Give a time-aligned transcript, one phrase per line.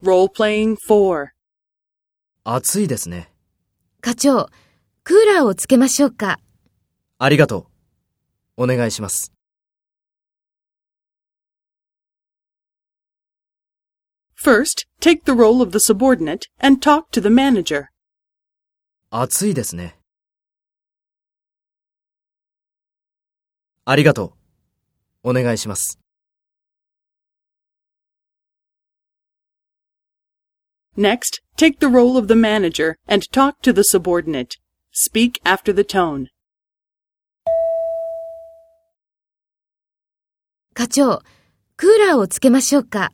[0.00, 1.26] Role-playing 4.
[2.44, 3.32] 暑いですね。
[4.00, 4.48] 課長、
[5.02, 6.38] クーラーをつけましょうか。
[7.18, 7.66] ありがと
[8.56, 8.62] う。
[8.62, 9.32] お願いします。
[14.40, 17.86] First, take the role of the subordinate and talk to the manager.
[19.10, 19.98] 暑いですね。
[23.84, 24.36] ありがと
[25.24, 25.30] う。
[25.30, 25.98] お願いします。
[30.97, 34.57] Next, take the role of the manager and talk to the subordinate.
[34.91, 36.27] Speak after the tone.
[40.73, 41.21] 課長、
[41.77, 43.11] クーラーをつけましょうか。